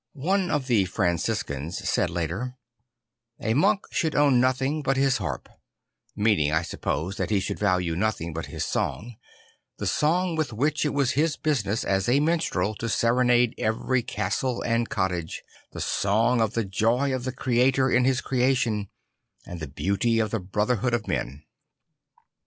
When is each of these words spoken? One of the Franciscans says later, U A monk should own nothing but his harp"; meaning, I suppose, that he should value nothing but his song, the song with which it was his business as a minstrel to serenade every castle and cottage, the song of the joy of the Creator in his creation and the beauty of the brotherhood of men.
One 0.15 0.49
of 0.49 0.65
the 0.65 0.85
Franciscans 0.85 1.87
says 1.87 2.09
later, 2.09 2.55
U 3.39 3.49
A 3.49 3.53
monk 3.53 3.81
should 3.91 4.15
own 4.15 4.39
nothing 4.41 4.81
but 4.81 4.97
his 4.97 5.17
harp"; 5.17 5.47
meaning, 6.15 6.51
I 6.51 6.63
suppose, 6.63 7.17
that 7.17 7.29
he 7.29 7.39
should 7.39 7.59
value 7.59 7.95
nothing 7.95 8.33
but 8.33 8.47
his 8.47 8.65
song, 8.65 9.17
the 9.77 9.85
song 9.85 10.35
with 10.35 10.53
which 10.53 10.85
it 10.85 10.93
was 10.95 11.11
his 11.11 11.37
business 11.37 11.83
as 11.83 12.09
a 12.09 12.19
minstrel 12.19 12.73
to 12.77 12.89
serenade 12.89 13.53
every 13.59 14.01
castle 14.01 14.63
and 14.63 14.89
cottage, 14.89 15.43
the 15.71 15.79
song 15.81 16.41
of 16.41 16.55
the 16.55 16.65
joy 16.65 17.13
of 17.13 17.23
the 17.23 17.31
Creator 17.31 17.91
in 17.91 18.03
his 18.03 18.21
creation 18.21 18.89
and 19.45 19.59
the 19.59 19.67
beauty 19.67 20.17
of 20.17 20.31
the 20.31 20.39
brotherhood 20.39 20.95
of 20.95 21.07
men. 21.07 21.43